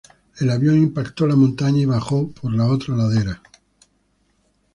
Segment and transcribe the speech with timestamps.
[0.39, 3.39] El avión impactó la montaña y bajó por la otra ladera.